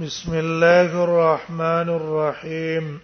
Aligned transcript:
بسم 0.00 0.32
الله 0.34 0.94
الرحمن 0.96 1.88
الرحيم 1.88 3.00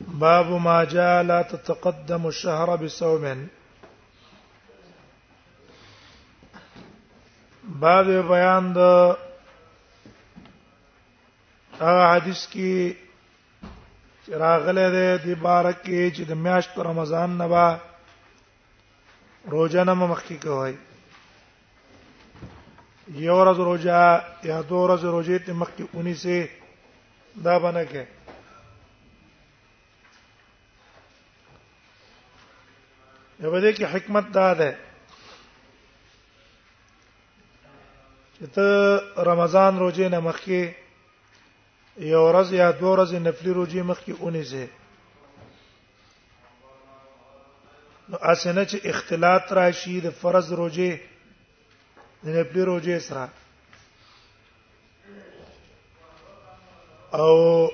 باب 0.00 0.46
ما 0.50 0.84
جاء 0.84 1.22
لا 1.22 1.42
تتقدم 1.42 2.26
الشهر 2.26 2.76
بصوم 2.76 3.48
باب 7.68 8.06
بيان 8.28 8.72
د 8.72 8.78
هغه 11.80 12.04
حدیث 12.14 12.46
کې 12.52 12.94
راغله 14.44 14.86
ده 14.96 15.16
د 15.24 15.34
بارکه 15.42 16.10
چې 16.16 16.22
د 16.28 16.32
میاشت 16.32 16.78
رمضان 16.78 17.30
نبا 17.40 17.46
با 17.48 17.78
روزانه 19.50 19.94
مخکې 19.94 20.34
کوي 20.46 20.74
یو 23.14 23.34
ورځ 23.34 23.56
روزه 23.58 24.22
یا 24.44 24.60
دو 24.68 24.76
ورځ 24.86 25.02
روزه 25.04 25.38
ته 25.38 25.52
مخکې 25.52 25.84
19 25.94 26.48
دا 27.44 27.58
باندې 27.58 27.84
کې 27.90 28.04
یو 33.40 33.60
دې 33.60 33.72
کې 33.76 33.86
حکمت 33.94 34.26
دا 34.32 34.54
ده 34.54 34.78
چې 38.38 38.46
ته 38.54 38.68
رمضان 39.18 39.78
روزه 39.78 40.08
نه 40.08 40.20
مخکې 40.20 40.74
یو 41.98 42.22
ورځ 42.32 42.48
یا 42.52 42.70
دو 42.72 42.94
ورځ 42.94 43.10
نفلي 43.14 43.50
روزه 43.52 43.82
مخکې 43.82 44.12
19 44.12 44.68
نو 48.08 48.16
اسنه 48.22 48.64
چې 48.64 48.78
اختلاط 48.86 49.52
راشي 49.52 50.00
د 50.00 50.10
فرض 50.10 50.52
روزه 50.52 51.09
نپلرو 52.24 52.78
جسرا 52.84 53.24
او 57.12 57.66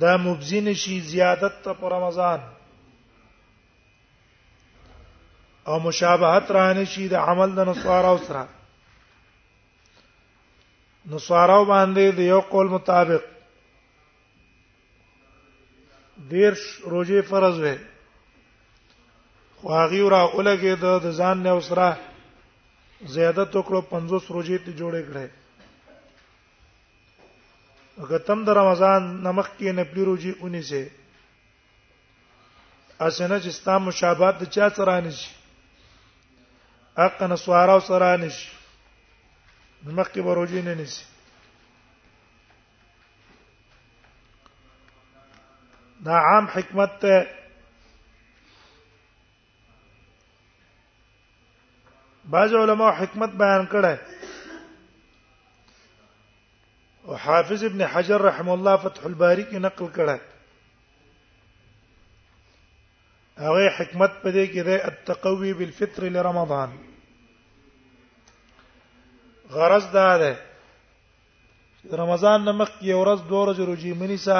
دا 0.00 0.16
مبزین 0.16 0.72
شي 0.74 1.00
زیادت 1.00 1.62
ته 1.64 1.72
پر 1.72 1.92
رمضان 1.92 2.40
او 5.66 5.78
مشابهت 5.80 6.50
رانه 6.50 6.84
شي 6.84 7.08
د 7.08 7.14
عمل 7.14 7.54
د 7.54 7.60
نصارا 7.68 8.08
او 8.08 8.18
سره 8.18 8.48
نصارا 11.06 11.62
باندې 11.64 12.14
د 12.16 12.18
یو 12.18 12.40
قول 12.40 12.66
مطابق 12.68 13.22
دیرش 16.30 16.64
روزه 16.90 17.22
فرض 17.22 17.58
وه 17.60 17.76
خو 19.60 19.72
هغه 19.72 20.08
را 20.10 20.20
اولګه 20.28 20.80
د 20.80 21.12
ځان 21.12 21.36
نه 21.42 21.48
اوسره 21.50 21.96
زیادت 23.04 23.56
وکړو 23.56 23.80
50 23.92 24.30
روزې 24.36 24.58
ته 24.64 24.72
جوړې 24.72 25.02
کړې 25.08 25.26
اگر 28.02 28.18
تم 28.28 28.44
د 28.44 28.48
رمضان 28.58 29.02
نمخ 29.22 29.48
کې 29.58 29.72
نپلی 29.80 30.02
روزي 30.04 30.32
اونې 30.40 30.62
سه 30.70 30.88
اسنه 33.00 33.36
چې 33.42 33.50
ستا 33.58 33.78
مشابهت 33.86 34.36
د 34.40 34.44
چا 34.56 34.66
سره 34.76 35.00
نشي 35.08 35.30
اقن 37.06 37.36
سوارا 37.36 37.78
سره 37.88 38.16
نشي 38.22 38.48
نمخ 39.86 40.08
کې 40.12 40.20
بروجي 40.28 40.62
نه 40.62 40.74
نشي 40.80 41.04
دا 46.06 46.16
عام 46.30 46.44
حکمت 46.54 46.92
ته 47.00 47.14
بعض 52.30 52.54
علما 52.54 52.90
حکمت 53.02 53.32
بیان 53.42 53.66
کړه 53.72 53.92
او 57.06 57.12
حافظ 57.26 57.60
ابن 57.64 57.80
حجر 57.92 58.20
رحم 58.28 58.48
الله 58.54 58.74
فتح 58.84 59.02
الباری 59.10 59.44
کې 59.44 59.54
نقل 59.66 59.86
کړه 59.98 60.16
هغه 63.42 63.62
حکمت 63.78 64.12
پدې 64.24 64.44
کې 64.54 64.62
ده 64.70 64.76
التقوی 64.90 65.52
بالفطر 65.60 66.02
لرمضان 66.16 66.70
غرض 69.50 69.84
دا 69.94 70.18
ده 70.24 70.32
رمضان 72.02 72.38
نمخ 72.44 72.70
یو 72.82 73.02
ورځ 73.04 73.20
دوه 73.28 73.46
ورځې 73.46 73.60
روجي 73.70 73.92
منی 74.02 74.16
سا 74.24 74.38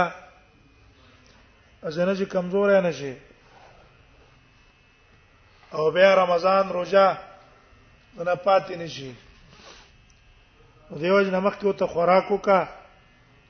ازنه 1.83 2.15
چې 2.17 2.23
کمزور 2.35 2.69
نه 2.81 2.93
شي 2.93 3.15
او 5.79 5.85
بیا 5.99 6.11
رمضان 6.23 6.67
روزه 6.81 7.07
نه 8.25 8.35
پاتې 8.35 8.77
نشي 8.77 9.13
دیو 11.01 11.23
جن 11.23 11.39
مخ 11.45 11.55
کې 11.61 11.73
ته 11.79 11.87
خوراکو 11.95 12.39
کا 12.47 12.61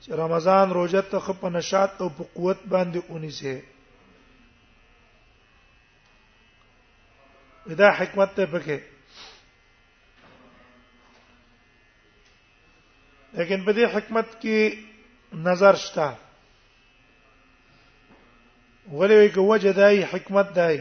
چې 0.01 0.11
رمضان 0.19 0.67
روزه 0.77 1.01
ته 1.11 1.17
خپ 1.27 1.43
نشاط 1.53 1.91
او 2.01 2.07
په 2.17 2.23
قوت 2.35 2.59
باندې 2.73 2.99
اونې 3.09 3.29
سي 3.31 3.35
دا 7.83 7.89
حکمت 7.99 8.29
ته 8.35 8.43
پکې 8.51 8.77
لیکن 13.39 13.59
په 13.65 13.71
دې 13.71 13.85
حکمت 13.95 14.27
کې 14.41 14.57
نظر 15.47 15.73
شته 15.87 16.07
ولې 18.91 19.15
وی 19.19 19.29
کو 19.29 19.41
وجه 19.47 19.71
دای 19.73 20.03
حکمت 20.11 20.47
دای 20.55 20.77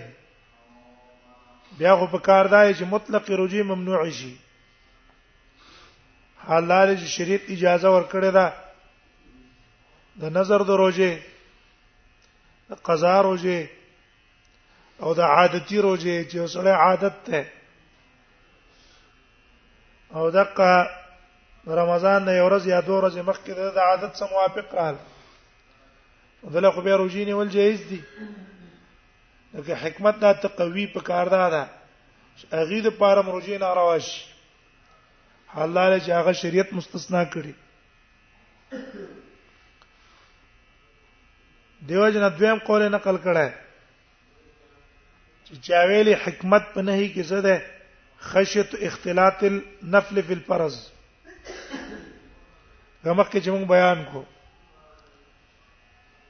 بیا 1.78 1.96
خو 1.96 2.06
په 2.06 2.18
کار 2.28 2.44
دی 2.54 2.74
چې 2.78 2.84
مطلق 2.94 3.30
رجوع 3.40 3.62
ممنوع 3.70 4.08
شي 4.18 4.32
حلال 6.48 6.88
چې 7.00 7.06
شریعت 7.16 7.42
اجازه 7.54 7.88
ورکړې 7.94 8.30
ده 8.38 8.46
د 10.20 10.38
نظر 10.38 10.60
د 10.68 10.70
روزه 10.82 11.10
د 12.70 12.72
قضا 12.86 13.16
روزه 13.22 13.66
او 15.02 15.14
د 15.14 15.20
عادتي 15.20 15.78
روزه 15.86 16.14
چې 16.30 16.36
سره 16.54 16.70
عادت 16.86 17.14
ته 17.26 17.40
او 20.14 20.30
دغه 20.38 20.72
رمضان 21.78 22.20
نه 22.26 22.32
یو 22.40 22.46
ورځ 22.48 22.64
یا 22.74 22.80
دوه 22.86 22.96
ورځې 23.02 23.20
مخکې 23.30 23.50
د 23.54 23.78
عادت 23.88 24.12
سره 24.18 24.28
موافق 24.32 24.74
راغل 24.74 24.96
دلته 26.54 26.70
خو 26.74 26.80
به 26.80 26.96
روزینه 27.02 27.34
ول 27.34 27.48
جایز 27.48 27.80
دي 27.90 28.00
که 29.64 29.74
حکمت 29.76 30.22
نه 30.22 30.32
تقوی 30.34 30.86
په 30.94 31.00
کار 31.00 31.26
ده 31.28 31.62
اغه 32.52 32.80
د 32.80 32.88
پاره 33.00 33.22
مرجې 33.28 33.58
نه 33.62 33.68
راوش 33.78 34.08
حلاله 35.56 35.98
چې 36.00 36.08
هغه 36.18 36.32
شریعت 36.40 36.70
مستثنا 36.72 37.22
کړي 37.32 37.52
دیو 41.90 42.08
جن 42.14 42.24
دویم 42.38 42.58
قول 42.66 42.82
نقل 42.94 43.16
کړه 43.24 43.48
چې 45.48 45.52
چاویلی 45.68 46.14
حکمت 46.26 46.64
په 46.74 46.80
نهي 46.82 47.08
کې 47.14 47.22
څه 47.28 47.38
ده 47.46 47.56
خشیت 48.20 48.70
اختلاط 48.88 49.40
النفل 49.44 50.22
فی 50.26 50.32
الفرض 50.34 50.76
غمخ 53.04 53.28
کې 53.32 53.40
چې 53.44 53.50
موږ 53.50 53.64
بیان 53.74 54.04
کو 54.12 54.24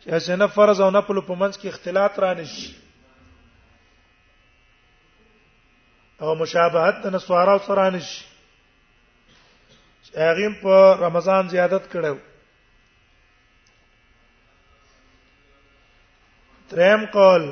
چې 0.02 0.08
اسنه 0.12 0.46
فرض 0.46 0.80
او 0.80 0.90
نفل 0.90 1.20
په 1.20 1.34
منځ 1.34 1.54
کې 1.60 1.66
اختلاط 1.68 2.18
رانشي 2.26 2.74
او 6.20 6.34
مشابهت 6.34 6.94
د 7.04 7.14
نسوارو 7.14 7.58
سره 7.66 7.90
نشي 7.94 8.24
اغیم 10.30 10.54
په 10.62 10.74
رمضان 11.04 11.48
زیادت 11.48 11.84
کړو 11.94 12.14
دریم 16.70 17.04
قول 17.16 17.42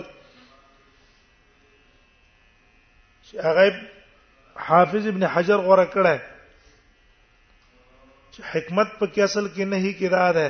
هغه 3.46 3.66
حافظ 4.68 5.04
ابن 5.10 5.22
حجر 5.34 5.58
غوړه 5.66 5.86
کړه 5.94 6.16
چې 8.32 8.40
حکمت 8.54 8.88
په 9.02 9.06
کې 9.12 9.20
اصل 9.26 9.46
کې 9.54 9.64
نه 9.74 9.82
هی 9.84 9.92
کړه 10.00 10.26
ده 10.38 10.48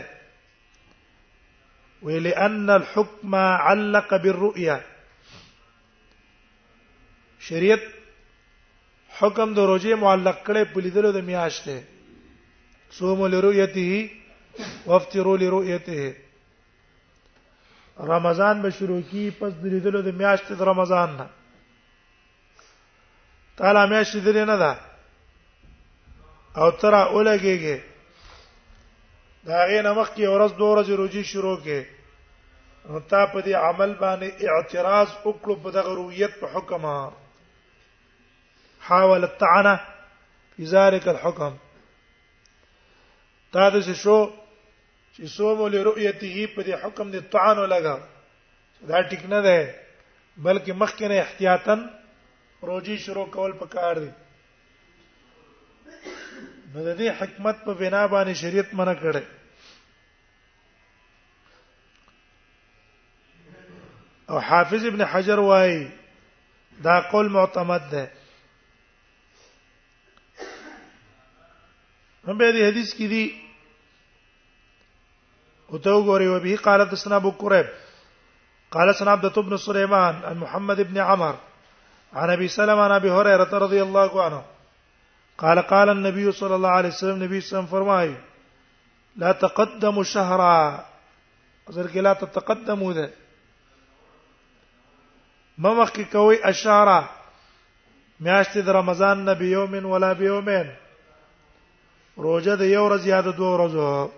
ولأن 2.06 2.66
الحكم 2.70 3.34
علق 3.72 4.10
بالرؤيا 4.26 4.76
شریعت 7.50 7.84
حکم 9.20 9.48
د 9.56 9.66
روزي 9.70 9.94
معلق 10.04 10.38
کړي 10.46 10.62
په 10.72 10.78
لیدلو 10.86 11.10
د 11.16 11.22
میاشتې 11.30 11.78
صوم 12.96 13.20
لرؤيته 13.34 13.92
وافطروا 14.90 15.36
لرؤيته 15.42 16.02
رمضان 18.12 18.62
به 18.66 18.70
شروع 18.78 19.00
کی 19.10 19.24
پس 19.38 19.52
د 19.62 19.72
لیدلو 19.74 20.00
د 20.08 20.20
میاشتې 20.20 20.54
د 20.60 20.68
رمضان 20.70 21.08
نه 21.20 21.26
تعالی 23.58 23.82
میاشتې 23.90 24.20
درې 24.26 24.44
نه 24.52 24.56
ده 24.62 24.72
او 26.60 26.68
تر 26.82 26.94
اولګيږي 27.14 27.78
دا 29.48 29.58
غینه 29.70 29.90
مخکې 29.98 30.24
ورځ 30.34 30.50
دوه 30.60 30.68
ورځې 30.72 30.94
روزي 31.02 31.22
شروع 31.34 31.58
کړي 31.64 31.82
نو 32.88 33.00
تا 33.10 33.20
په 33.32 33.38
دې 33.46 33.54
عمل 33.66 33.90
باندې 34.02 34.28
اعتراض 34.52 35.10
وکړو 35.24 35.54
په 35.64 35.68
دغه 35.76 35.90
رویت 36.00 36.32
په 36.40 36.46
حکمه 36.54 36.96
حاول 38.86 39.24
الطعن 39.24 39.78
في 40.56 40.64
ذلك 40.64 41.08
الحكم 41.08 41.54
دا 43.54 43.68
د 43.68 43.92
شو 43.92 44.30
چې 45.16 45.24
سومو 45.32 45.68
له 45.72 45.78
رؤيته 45.88 46.36
په 46.54 46.62
دې 46.62 46.74
حکم 46.84 47.06
دې 47.12 47.20
طعن 47.34 47.58
لگا 47.72 47.96
دا 48.88 48.96
ټیک 49.10 49.22
نه 49.32 49.38
ده 49.46 49.58
بلکې 50.44 50.72
مخکې 50.72 51.08
نه 51.12 51.16
احتیاطاً 51.20 51.76
روزي 52.70 52.96
شروع 53.04 53.26
کول 53.36 53.52
پکار 53.60 53.94
دي 54.02 54.10
نو 56.74 56.84
د 56.84 56.96
دې 56.96 57.08
حکمت 57.20 57.56
په 57.68 57.72
بنا 57.84 58.02
باندې 58.16 58.34
شریعت 58.42 58.68
منع 58.80 58.94
کړي 59.04 59.22
او 64.30 64.36
حافظ 64.48 64.82
ابن 64.92 65.02
حجر 65.14 65.38
وايي 65.52 65.82
دا 66.88 66.96
قول 67.14 67.26
معتمد 67.38 67.82
ده 67.96 68.04
هم 72.28 72.36
به 72.40 72.52
دې 72.56 72.62
حدیث 72.72 72.90
کې 72.98 73.06
دي 73.14 73.24
او 75.70 75.76
ته 75.86 75.90
وګوري 75.96 76.26
او 76.32 76.38
به 76.44 76.54
قال 76.66 76.80
حدثنا 76.82 77.16
ابو 77.22 77.30
قريب 77.40 77.66
قال 78.76 78.88
سنا 78.98 79.12
عبد 79.16 79.24
الله 79.26 79.42
بن 79.50 79.54
سليمان 79.64 80.14
عن 80.28 80.36
محمد 80.38 80.78
بن 80.90 80.96
عمر 80.98 81.34
عن 82.12 82.30
ابي 82.30 82.48
سلمة 82.48 82.84
عن 82.84 82.90
ابي 82.96 83.10
هريره 83.16 83.50
رضي 83.64 83.80
الله 83.82 84.22
عنه 84.24 84.40
قال 85.42 85.58
قال 85.74 85.88
النبي 85.90 86.32
صلى 86.38 86.54
الله 86.54 86.68
عليه 86.78 86.88
وسلم 86.94 87.20
نبی 87.22 87.36
صلی 87.40 87.52
الله 87.58 87.70
فرمای 87.70 88.10
لا 89.24 89.30
تقدموا 89.42 90.04
شهرا 90.12 90.54
اذر 91.68 91.92
کې 91.92 91.96
لا 92.08 92.12
تتقدموا 92.22 92.92
ده 93.00 93.08
ما 95.58 95.70
مخکې 95.84 96.02
کوي 96.12 96.36
اشاره 96.52 96.98
میاشت 98.20 98.58
د 98.68 98.70
رمضان 98.78 99.16
نبی 99.28 99.38
به 99.38 99.46
یومن 99.58 99.84
ولا 99.92 100.10
به 100.12 100.24
یومین 100.24 100.66
روزه 102.16 102.56
د 102.56 102.62
یو 102.62 102.84
ورځ 102.86 103.02
یا 103.06 103.20
د 103.20 103.28
دوه 103.38 103.50
ورځو 103.54 104.10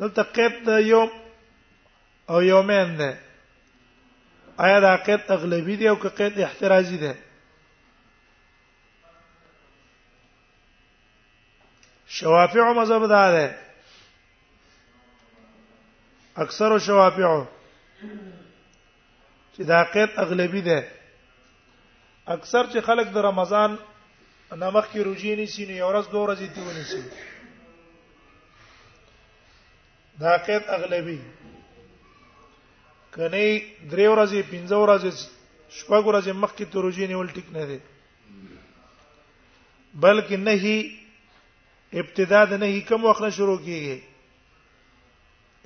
دلته 0.00 0.22
قید 0.36 0.54
د 0.68 0.80
یوم 0.92 1.10
او 2.30 2.42
یومین 2.52 2.96
ده 2.98 3.10
آیا 4.64 4.80
دا 4.80 4.96
قید 5.06 5.20
اغلبی 5.28 5.76
دی 5.76 5.88
او 5.88 5.96
که 6.02 6.08
قید 6.08 6.40
احترازی 6.40 6.96
ده 6.98 7.18
شوافع 12.06 12.72
مذهب 12.72 13.06
دا 13.06 13.30
ده 13.36 13.46
اکثر 16.36 16.78
شوافع 16.78 17.44
چې 19.56 19.62
دا 19.70 19.84
قید 19.84 20.10
اغلبی 20.16 20.60
ده 20.62 20.86
اکثر 22.26 22.64
چې 22.72 22.78
خلک 22.82 23.06
د 23.12 23.16
رمضان 23.18 23.78
نمخ 24.54 24.92
کی 24.92 25.02
روجی 25.04 25.30
نه 25.36 25.44
سینې 25.54 25.74
یو 25.76 25.88
ورځ 25.88 26.06
دوه 26.12 26.22
ورځې 26.24 26.46
دیونی 26.54 26.84
سي 26.90 27.00
دا 30.20 30.32
قید 30.46 30.62
اغلبي 30.76 31.20
کني 33.14 33.48
درې 33.90 34.06
ورځې 34.12 34.40
پنځه 34.50 34.76
ورځې 34.76 35.10
شپږ 35.78 36.02
ورځې 36.06 36.32
مخ 36.42 36.50
کی 36.58 36.64
تروجی 36.74 37.06
نه 37.06 37.16
ول 37.16 37.28
ټیک 37.38 37.46
نه 37.56 37.62
دي 37.70 37.78
بلکې 40.04 40.36
نهي 40.50 40.78
ابتدا 42.04 42.40
د 42.46 42.52
نهي 42.64 42.80
کوم 42.92 43.02
وخت 43.04 43.20
نه 43.26 43.30
شروع 43.40 43.58
کیږي 43.66 43.98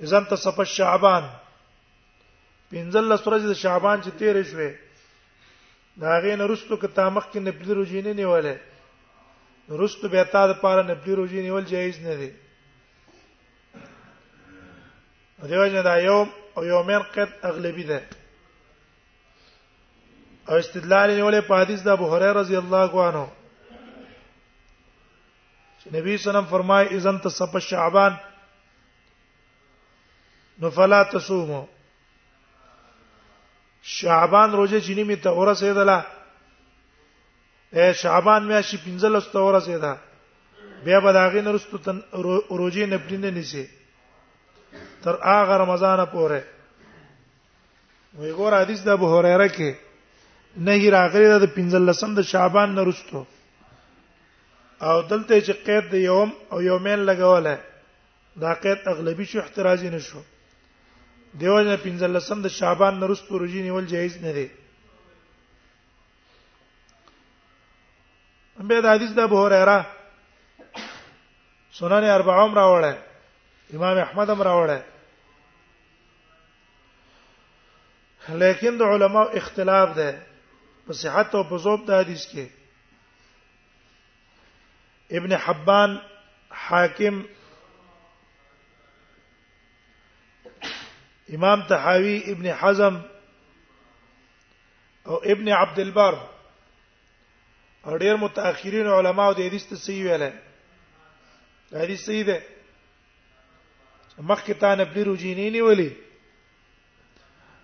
اذن 0.05 0.23
ته 0.33 0.37
صف 0.45 0.57
شعبان 0.73 1.23
پنځل 2.71 3.03
سورج 3.23 3.41
د 3.45 3.53
شعبان 3.61 3.97
چې 4.01 4.09
تیرې 4.19 4.43
شوه 4.51 4.69
دا 6.01 6.11
غین 6.23 6.39
رستو 6.51 6.75
که 6.83 6.87
تامخ 6.99 7.23
کې 7.31 7.37
نه 7.45 7.51
پدروجی 7.61 7.99
نه 8.01 8.13
نیولې 8.13 8.55
رستو 9.69 10.09
به 10.09 10.23
تا 10.23 10.47
د 10.47 10.53
پاره 10.61 10.83
نفلي 10.89 11.13
روزي 11.15 11.41
نیول 11.41 11.65
جایز 11.65 11.99
نه 12.01 12.15
دي 12.15 12.31
دیو 15.49 15.67
جن 15.67 15.81
دا 15.83 15.99
یوم 15.99 16.29
او 16.55 16.65
یومین 16.65 16.99
قد 16.99 17.29
اغلبی 17.43 17.83
ده 17.83 18.01
او 20.49 20.55
استدلال 20.55 21.09
نیولې 21.17 21.41
په 21.47 21.53
حدیث 21.61 21.81
د 21.83 21.87
ابو 21.87 22.07
هريره 22.15 22.33
رضی 22.41 22.55
الله 22.55 22.91
عنه 23.07 23.27
چې 25.83 25.87
نبی 25.93 26.17
صلی 26.17 26.17
الله 26.17 26.29
علیه 26.29 26.29
وسلم 26.29 26.45
فرمایي 26.51 26.87
اذن 26.95 27.17
تصف 27.19 27.59
شعبان 27.59 28.17
نو 30.61 30.69
فلا 30.69 31.03
تصومو 31.03 31.67
شعبان 33.81 34.51
روزه 34.51 34.81
چې 34.81 34.89
نیمه 34.95 35.15
ته 35.15 35.29
ورسېدله 35.31 36.03
شعبان 37.73 38.41
میاشي 38.47 38.77
15 38.77 39.21
تور 39.33 39.53
رسیدا 39.57 39.93
بیا 40.85 40.99
به 41.03 41.11
داغې 41.19 41.41
نرستو 41.47 41.77
تن 41.85 41.97
روزي 42.61 42.85
نه 42.85 42.97
پرینده 43.05 43.31
نسی 43.37 43.63
تر 45.03 45.15
هغه 45.31 45.55
رمضان 45.63 45.99
پورې 46.13 46.41
وی 48.19 48.31
ګور 48.39 48.53
حدیث 48.61 48.79
د 48.83 48.89
ابو 48.97 49.07
هريره 49.15 49.47
کې 49.57 49.69
نه 50.65 50.89
راغلی 50.97 51.27
د 51.43 51.47
15 51.55 52.17
د 52.19 52.21
شعبان 52.31 52.75
نرستو 52.75 53.25
او 54.87 55.01
دلته 55.01 55.41
چې 55.47 55.51
قید 55.65 55.85
د 55.91 55.95
یوم 56.11 56.29
او 56.53 56.61
یومین 56.61 56.99
لګوله 57.09 57.55
دا 58.43 58.53
قید 58.63 58.79
اغلبي 58.93 59.25
شو 59.25 59.39
احترازي 59.39 59.89
نشو 59.95 60.21
دیوژن 61.39 61.75
15 61.75 62.41
د 62.47 62.47
شعبان 62.59 62.93
نرستو 62.99 63.37
روزي 63.39 63.61
نیول 63.61 63.85
جایز 63.95 64.17
نه 64.27 64.31
دی 64.33 64.47
به 68.67 68.81
د 68.81 68.85
حدیث 68.93 69.11
د 69.11 69.19
ابو 69.19 69.37
هريره 69.45 69.77
سنن 71.79 72.03
اربعم 72.15 72.51
راوړل 72.59 72.97
امام 73.75 73.95
احمد 74.05 74.27
هم 74.29 74.41
راوړل 74.49 74.83
لیکن 78.43 78.71
د 78.77 78.81
علماو 78.95 79.29
اختلاف 79.43 79.89
ده 79.99 80.09
په 80.87 80.91
صحت 81.03 81.29
او 81.35 81.43
په 81.51 81.57
ضبط 81.67 81.83
د 81.91 81.93
حدیث 82.01 82.23
کې 82.33 82.45
ابن 85.21 85.31
حبان 85.45 85.91
حاکم 86.65 87.15
امام 91.37 91.59
تحاوی 91.71 92.17
ابن 92.33 92.45
حزم 92.61 92.95
او 95.07 95.15
ابن 95.33 95.47
عبد 95.57 95.79
البر 95.83 96.15
او 97.85 97.97
ډیر 97.97 98.15
متأخرین 98.23 98.87
علما 98.93 99.23
او 99.25 99.33
د 99.33 99.39
حدیث 99.49 99.63
ته 99.67 99.75
صحیح 99.85 100.03
ویل 100.09 100.23
حدیث 101.83 102.01
صحیح 102.05 102.25
ده 102.25 102.37
مخکې 104.17 104.53
تا 104.63 104.71
نبلی 104.81 105.03
روجینی 105.05 105.47
نیولې 105.49 105.89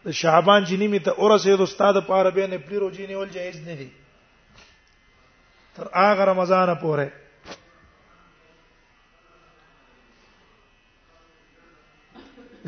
د 0.06 0.08
شعبان 0.20 0.62
جنی 0.70 0.88
می 0.94 1.00
ته 1.08 1.12
اورسه 1.12 1.56
د 1.62 1.64
استاد 1.70 1.96
پاره 2.08 2.32
به 2.38 2.44
نبلی 2.54 2.78
روجینی 2.84 3.16
ول 3.16 3.30
جایز 3.38 3.58
نه 3.68 3.76
دي 3.82 3.90
تر 5.76 5.86
هغه 5.94 6.24
رمضان 6.30 6.70
پورې 6.84 7.10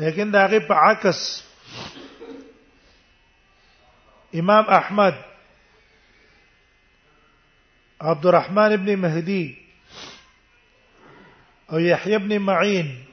لیکن 0.04 0.26
داغه 0.38 0.58
په 0.70 0.74
عکس 0.92 1.20
امام 4.42 4.64
احمد 4.78 5.14
عبد 8.00 8.26
الرحمن 8.26 8.76
بن 8.76 8.96
مهدي 8.96 9.54
أو 11.72 11.78
يحيى 11.78 12.18
بن 12.18 12.38
معين 12.38 13.04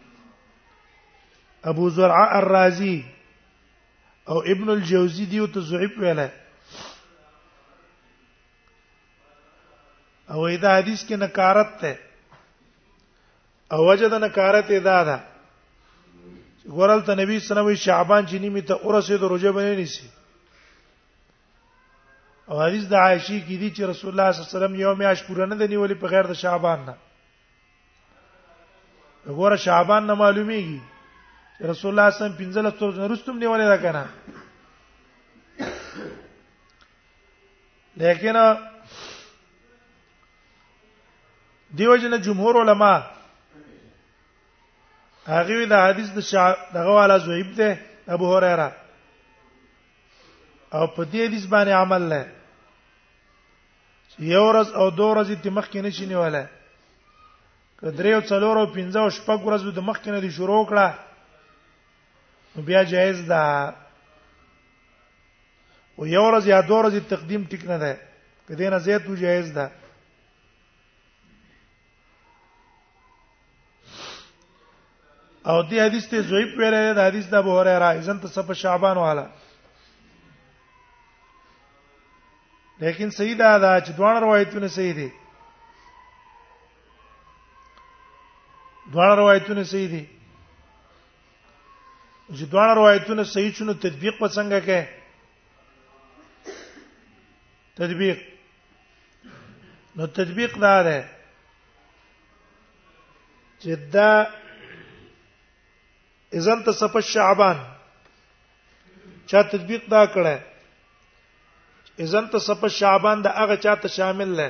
أبو 1.66 1.90
زرعة 1.90 2.40
الرازي 2.40 3.04
أو 4.30 4.42
ابن 4.42 4.70
الجوزي 4.70 5.26
دي 5.26 5.42
وتزعيب 5.42 5.92
ولا 6.00 6.30
او 10.30 10.48
اذا 10.48 10.70
حديث 10.78 11.04
کې 11.10 11.14
نکارت 11.16 11.68
ته 11.82 11.96
او 13.72 13.86
وجد 13.92 14.14
نکارت 14.14 14.72
ادا 14.72 15.04
ده 15.04 15.24
غورل 16.68 17.04
ته 17.06 17.14
نبی 17.14 17.40
صلی 17.40 17.52
الله 17.52 17.62
علیه 17.62 17.72
وسلم 17.72 17.86
شعبان 17.86 18.26
چې 18.28 18.34
نیمه 18.34 18.60
ته 18.62 18.74
اورسه 18.74 19.18
د 19.18 19.24
رجب 19.24 19.60
نه 19.60 19.76
نیسی 19.76 20.08
او 22.50 22.56
حدیث 22.62 22.84
د 22.90 22.94
عائشې 22.96 23.40
کې 23.48 23.56
دي 23.62 23.70
چې 23.70 23.82
رسول 23.90 24.10
الله 24.12 24.30
صلی 24.32 24.40
الله 24.42 24.48
علیه 24.50 24.58
وسلم 24.58 24.76
یوم 24.82 25.00
عاشورا 25.08 25.46
نه 25.48 25.56
دی 25.62 25.68
نیولې 25.72 25.96
په 26.04 26.08
غیر 26.12 26.26
د 26.30 26.34
شعبان 26.42 26.80
نه 26.90 26.94
وګوره 29.26 29.56
شعبان 29.64 30.04
نه 30.10 30.14
معلومیږي 30.22 30.80
چې 31.58 31.66
رسول 31.72 31.90
الله 31.92 32.08
صلی 32.12 32.14
الله 32.26 32.36
علیه 32.36 32.40
وسلم 32.52 32.68
15 32.70 32.80
ورځې 32.84 33.08
رستم 33.14 33.36
نیولې 33.42 33.66
دا 33.74 33.78
کنه 33.84 34.04
لیکن 38.06 38.36
دیو 41.78 41.96
جن 42.02 42.16
جمهور 42.28 42.54
علما 42.62 42.94
هغه 45.30 45.56
د 45.72 45.74
حدیث 45.86 46.08
د 46.18 46.20
شع 46.28 46.48
دغه 46.74 46.90
والا 46.98 47.18
زویب 47.26 47.50
ده 47.62 47.70
ابو 48.18 48.26
هريره 48.36 48.70
او 50.74 50.84
په 50.88 51.06
دې 51.06 51.16
حدیث 51.16 51.46
باندې 51.46 51.70
عمل 51.84 52.02
نه 52.16 52.24
یو 54.20 54.42
ورځ 54.50 54.68
او 54.74 54.90
دوه 54.90 55.10
ورځې 55.14 55.36
د 55.46 55.48
مخ 55.54 55.70
کې 55.70 55.82
نشي 55.86 56.06
نیولای 56.06 56.46
کدرې 57.80 58.12
او 58.18 58.22
څلور 58.30 58.56
او 58.58 58.68
پنځه 58.74 58.98
او 59.00 59.10
شپږ 59.18 59.40
ورځې 59.46 59.72
د 59.74 59.80
مخ 59.80 60.02
کې 60.02 60.10
نه 60.14 60.20
دي 60.22 60.32
شروع 60.32 60.66
کړه 60.66 60.90
نو 62.56 62.62
بیا 62.66 62.84
جایز 62.84 63.20
ده 63.30 63.42
او 65.98 66.06
یو 66.16 66.22
ورځ 66.26 66.44
یا 66.54 66.60
دوه 66.62 66.80
ورځې 66.84 67.02
تقدیم 67.14 67.44
ټیک 67.50 67.64
نه 67.70 67.78
ده 67.78 67.92
کدی 68.50 68.70
نه 68.70 68.80
زیات 68.86 69.04
و 69.08 69.16
جایز 69.16 69.54
ده 69.54 69.66
او 75.50 75.62
دې 75.70 75.78
حدیث 75.86 76.06
ته 76.10 76.22
زوی 76.22 76.46
پیره 76.58 76.94
ده 76.94 77.04
حدیث 77.08 77.26
د 77.30 77.34
ابو 77.36 77.60
هريره 77.60 77.90
ایزن 77.94 78.18
ته 78.20 78.28
صف 78.28 78.52
شعبان 78.54 78.98
والا 78.98 79.26
لیکن 82.80 83.10
صحیح 83.18 83.34
دا 83.40 83.50
دا 83.58 83.74
چې 83.86 83.92
دوه 83.98 84.12
روایتونه 84.24 84.68
صحیح 84.78 84.94
دي 85.00 85.08
دوه 88.94 89.10
روایتونه 89.20 89.64
صحیح 89.72 89.88
دي 89.96 90.02
چې 92.38 92.44
دوه 92.54 92.68
روایتونه 92.80 93.24
صحیح 93.34 93.52
شونه 93.60 93.74
تطبیق 93.86 94.16
په 94.20 94.28
څنګه 94.36 94.60
کې 94.68 94.82
تطبیق 97.80 98.18
نو 100.00 100.04
تطبیق 100.20 100.52
دا 100.66 100.76
ده 100.90 101.00
چې 103.64 103.70
دا 103.96 104.12
اذن 106.42 106.60
تصف 106.64 106.96
شعبان 107.10 107.58
چا 109.30 109.40
تطبیق 109.52 109.84
دا 109.96 110.04
کړه 110.06 110.36
اذن 112.06 112.28
ته 112.34 112.38
صف 112.46 112.66
شعبان 112.78 113.18
د 113.26 113.38
هغه 113.42 113.56
چاته 113.66 113.88
شامل 114.00 114.30
نه 114.40 114.48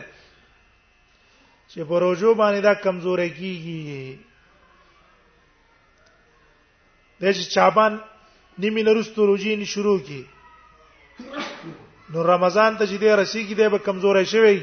چې 1.72 1.84
په 1.92 2.00
روزو 2.04 2.32
باندې 2.40 2.62
دا 2.68 2.74
کمزورې 2.86 3.30
کیږي 3.40 4.04
د 7.24 7.26
شعبان 7.58 7.94
نیمه 8.64 8.82
نرستو 8.88 9.22
روزي 9.30 9.54
نه 9.62 9.66
شروع 9.76 9.98
کی 10.08 10.24
نو 12.14 12.24
رمضان 12.24 12.78
ته 12.78 12.86
چې 12.86 12.98
دې 12.98 13.12
رسیدي 13.16 13.56
دې 13.56 13.70
به 13.70 13.78
کمزورې 13.88 14.24
شوی 14.34 14.58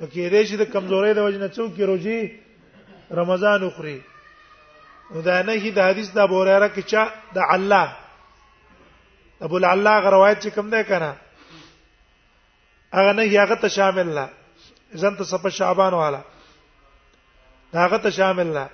نو 0.00 0.06
کې 0.06 0.28
دې 0.30 0.44
چې 0.48 0.56
د 0.62 0.64
کمزورې 0.74 1.10
د 1.18 1.20
وجنه 1.26 1.48
څوک 1.58 1.70
روزي 1.92 2.20
رمضان 3.22 3.60
اخري 3.64 3.98
نو 5.14 5.20
دا 5.26 5.36
نه 5.42 5.52
هی 5.66 5.70
د 5.74 5.78
حدیث 5.88 6.08
د 6.14 6.20
بوریره 6.36 6.68
کې 6.74 6.82
چا 6.94 7.02
د 7.34 7.36
الله 7.58 7.86
ابو 9.46 9.56
العلا 9.62 9.94
روایت 10.00 10.38
چې 10.44 10.48
کوم 10.56 10.66
ده 10.74 10.80
کنه 10.90 11.12
هغه 12.94 13.12
نه 13.12 13.22
هغه 13.42 13.54
ته 13.54 13.68
شامل 13.68 14.06
نه 14.18 14.28
ځان 14.94 15.16
ته 15.18 15.24
صف 15.24 15.46
شعبان 15.48 15.94
والا 15.94 16.20
هغه 17.74 17.96
ته 17.96 18.10
شامل 18.10 18.46
نه 18.46 18.68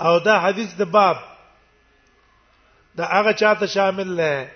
او 0.00 0.18
دا 0.18 0.38
حدیث 0.38 0.74
د 0.74 0.82
باب 0.82 1.16
دا 2.96 3.04
هغه 3.04 3.32
چاته 3.32 3.66
شامل 3.66 4.08
نه 4.20 4.50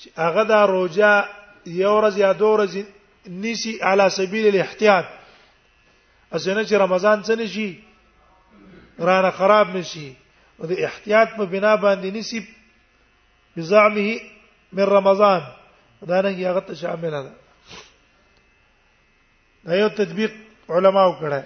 چې 0.00 0.08
هغه 0.18 0.42
دا 0.44 0.64
روجا 0.66 1.28
یو 1.66 1.92
ورځ 2.00 2.14
یا 2.18 2.32
دو 2.32 2.48
ورځې 2.56 2.82
نیسی 3.26 3.78
علی 3.82 4.08
سبیل 4.10 4.46
الاحتیاط 4.48 5.04
اسنه 6.32 6.64
چې 6.64 6.72
رمضان 6.72 7.22
څه 7.24 7.30
نشي 7.30 7.80
رانه 8.98 9.30
خراب 9.30 9.76
نشي 9.76 10.14
او 10.60 10.66
د 10.66 10.72
احتیاط 10.78 11.28
په 11.36 11.44
بنا 11.44 11.76
باندې 11.76 12.14
نسی 12.18 12.48
بزعمه 13.56 14.33
من 14.74 14.82
رمضان 14.82 15.42
دا 16.08 16.20
نه 16.20 16.28
هغه 16.30 16.60
ته 16.60 16.74
شامل 16.74 17.10
ده 17.10 17.30
دا 19.64 19.74
یو 19.76 19.88
تطبیق 19.88 20.32
علماو 20.70 21.12
کړه 21.20 21.42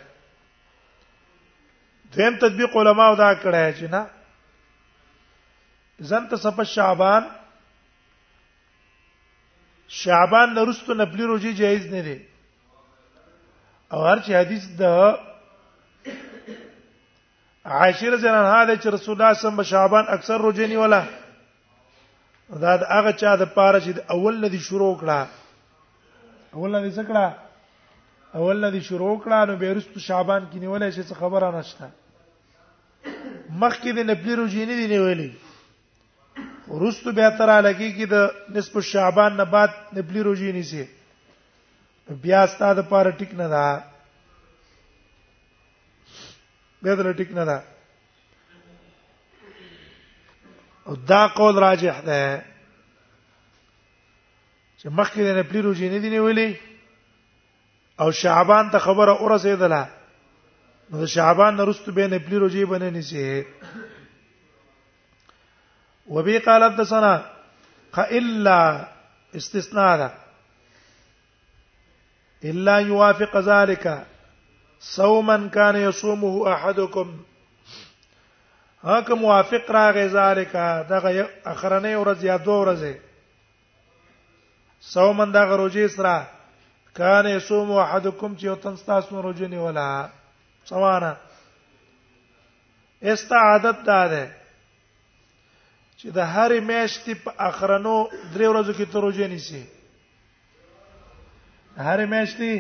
دویم 2.15 2.37
تطبیق 2.45 2.77
علماو 2.77 3.15
دا 3.23 3.31
کړه 3.43 3.65
چې 3.81 3.83
نه 3.93 4.03
زنت 6.01 6.35
صف 6.45 6.63
شعبان 6.63 7.25
شعبان 10.01 10.49
لرستو 10.55 10.95
نفلی 10.95 11.25
روزي 11.33 11.53
جایز 11.63 11.85
نه 11.95 12.01
دي 12.09 12.17
او 13.93 13.99
هر 14.07 14.19
چې 14.19 14.31
حدیث 14.31 14.65
د 14.83 14.85
عاشر 17.79 18.13
زنان 18.17 18.47
هاله 18.55 18.77
چې 18.77 18.87
رسول 18.87 19.15
الله 19.15 19.33
صلی 19.33 19.33
الله 19.33 19.33
علیه 19.41 19.49
وسلم 19.59 19.63
شعبان 19.63 20.05
اکثر 20.19 20.37
روزي 20.49 20.67
نیولا 20.67 21.03
دا 22.49 22.77
د 22.81 22.85
هغه 22.97 23.13
چا 23.21 23.37
د 23.37 23.43
پاره 23.57 23.81
چې 23.81 23.93
اول 24.15 24.35
لدی 24.45 24.59
شروع 24.59 24.95
کړه 25.01 25.27
اول 26.57 26.71
لدی 26.77 26.91
څکړه 26.97 27.35
اول 28.41 28.57
لدی 28.65 28.81
شروع 28.83 29.21
کړه 29.25 29.47
نو 29.49 29.57
بیرستو 29.63 30.01
شعبان 30.01 30.45
کې 30.51 30.57
نیولې 30.65 30.91
شي 30.93 31.03
څه 31.03 31.15
خبره 31.15 31.51
نشته 31.59 31.89
مخکې 33.63 33.91
د 33.93 33.99
نپلی 34.11 34.35
روزي 34.41 34.65
نه 34.67 34.75
دی 34.81 34.87
نیولې 34.95 35.31
ورستو 36.73 37.13
به 37.13 37.31
تر 37.39 37.51
لګي 37.63 37.93
کې 37.97 38.07
د 38.07 38.31
نصف 38.57 38.81
شعبان 38.93 39.37
نه 39.37 39.45
بعد 39.45 39.71
نپلی 39.93 40.21
روزي 40.29 40.53
نه 40.53 40.63
سي 40.73 40.85
بیا 42.25 42.47
ستاسو 42.57 42.81
لپاره 42.81 43.17
ټیک 43.21 43.33
نه 43.35 43.49
ده 43.53 43.65
به 46.83 47.13
ټیک 47.13 47.31
نه 47.37 47.45
ده 47.45 47.63
او 50.89 50.95
دا 50.97 51.27
قول 51.27 51.55
راجح 51.57 52.01
ده 52.01 52.43
چې 54.81 54.89
مخکې 54.89 55.21
نه 55.21 55.43
پلیرو 55.43 55.73
جنې 55.75 56.01
دي 56.05 56.09
نه 56.11 56.21
ویلي 56.21 56.57
او 58.01 58.11
شعبان 58.21 58.71
ته 58.71 58.79
خبره 58.79 59.19
اورسېدله 59.19 59.87
نو 60.91 61.07
شعبان 61.17 61.57
نرست 61.57 61.91
به 61.91 62.07
نه 62.13 62.19
پلی 62.27 62.37
روزي 62.43 62.65
باندې 62.67 62.83
نسی 62.83 63.45
وبي 66.07 66.39
قال 66.39 66.73
حدثنا 66.73 67.25
الا 68.05 68.87
استثناء 69.37 69.97
ده 69.97 70.11
الا 72.45 72.79
يوافق 72.81 73.39
ذلك 73.41 74.07
صوما 74.95 75.51
كان 75.55 75.77
يصومه 75.77 76.53
احدكم 76.55 77.21
هک 78.85 79.11
موافق 79.11 79.71
راغې 79.77 80.07
ذالکا 80.15 80.83
دغه 80.83 81.29
اخرنه 81.47 81.93
ورځ 81.99 82.25
یا 82.25 82.37
دوه 82.39 82.59
ورځې 82.65 82.95
سومن 84.81 85.33
دغه 85.33 85.57
روزي 85.57 85.89
سره 85.89 86.15
کان 86.99 87.25
یصوم 87.27 87.71
احدکم 87.79 88.33
چې 88.37 88.45
وتن 88.49 88.77
تاسو 88.87 89.23
روزي 89.23 89.47
نیولا 89.47 90.09
سمانه 90.65 91.17
استا 93.03 93.37
عادت 93.51 93.79
دا 93.87 94.09
ده 94.09 94.25
چې 95.99 96.07
د 96.13 96.19
هرې 96.35 96.61
میاشتې 96.71 97.13
په 97.25 97.31
اخرنو 97.39 97.97
درې 98.35 98.47
ورځو 98.51 98.73
کې 98.79 98.87
ته 98.93 99.01
روزي 99.01 99.27
نیسی 99.29 99.67
هرې 101.77 102.07
میاشتې 102.07 102.51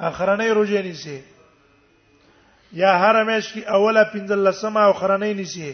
اخرنې 0.00 0.48
روزي 0.58 0.82
نیسی 0.82 1.18
یا 2.72 2.98
هر 3.02 3.22
مېش 3.28 3.46
کې 3.52 3.64
اوله 3.76 4.04
پنځلسمه 4.10 4.80
او 4.80 4.92
خرنۍ 4.98 5.34
نیسی 5.38 5.72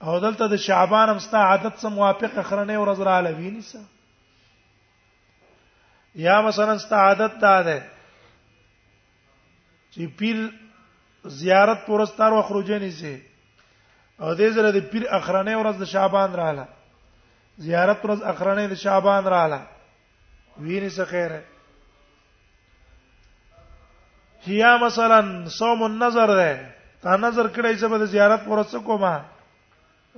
او 0.00 0.18
دلته 0.24 0.48
د 0.52 0.56
شعبان 0.66 1.08
همستا 1.08 1.38
عادت 1.46 1.78
سم 1.84 1.88
موافق 2.00 2.38
خرنۍ 2.50 2.74
او 2.80 2.84
رزر 2.90 3.08
علوی 3.16 3.50
نیسه 3.56 3.78
یا 6.26 6.40
مثلا 6.48 6.78
ستا 6.78 6.96
عادت 7.08 7.38
دا 7.40 7.62
ده 7.62 7.82
چې 9.94 10.00
پیر 10.18 10.52
زیارت 11.40 11.86
پرستار 11.86 12.32
او 12.34 12.42
خروجې 12.42 12.70
نیسی 12.70 13.22
او 14.20 14.34
دې 14.34 14.54
زره 14.58 14.70
د 14.78 14.90
پیر 14.90 15.06
اخرنۍ 15.20 15.54
ورځ 15.62 15.76
د 15.80 15.84
شعبان 15.94 16.32
رااله 16.32 16.68
زیارت 17.66 18.02
ورځ 18.04 18.20
اخرنۍ 18.34 18.66
د 18.70 18.74
شعبان 18.84 19.24
رااله 19.24 19.62
وینې 20.58 20.96
څه 20.96 21.00
خیره 21.14 21.40
چې 24.44 24.50
یا 24.54 24.76
مثلا 24.78 25.48
صوم 25.48 25.82
النظر 25.82 26.30
ده 26.34 26.70
تا 27.02 27.16
نظر 27.16 27.46
کړی 27.54 27.72
چې 27.80 27.86
به 27.90 28.06
زیارت 28.06 28.46
ورڅ 28.48 28.72
کومه 28.84 29.24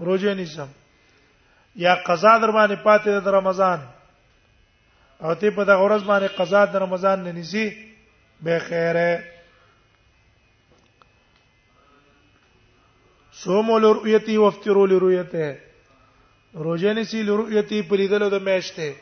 روزه 0.09 0.35
نشم 0.35 0.69
یا 1.83 1.95
قضا 2.07 2.39
در 2.39 2.51
باندې 2.57 2.75
پاتې 2.87 3.11
د 3.27 3.29
رمضان 3.29 3.81
او 5.23 5.35
ته 5.35 5.51
په 5.51 5.65
دغه 5.65 5.83
ورځ 5.87 6.03
باندې 6.07 6.29
قضا 6.39 6.65
د 6.67 6.77
رمضان 6.77 7.19
نه 7.25 7.33
نسی 7.33 7.89
به 8.41 8.59
خیره 8.59 9.21
صوم 13.43 13.77
لرؤیتی 13.79 14.37
وافطروا 14.37 14.87
لرؤیته 14.87 15.57
روزه 16.55 16.93
نسی 16.93 17.23
لرؤیتی 17.23 17.83
په 17.83 17.95
لیدلو 17.97 18.31
د 18.31 18.43
میاشته 18.49 18.93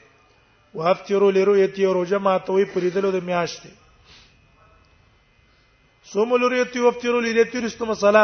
وافطروا 0.74 1.30
لرؤیتی 1.30 1.86
روزه 1.86 2.18
ماتوي 2.18 2.64
په 2.64 2.80
لیدلو 2.80 3.10
د 3.20 3.24
میاشته 3.24 3.68
سوم 6.08 6.36
لريت 6.36 6.76
يفتر 6.76 7.20
لريت 7.20 7.56
رست 7.56 7.82
مساله 7.82 8.22